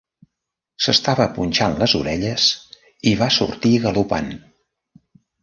S'estava 0.85 1.27
punxant 1.35 1.75
les 1.81 1.93
orelles 1.99 2.47
i 3.13 3.15
va 3.21 3.29
sortir 3.37 3.75
galopant. 3.87 4.35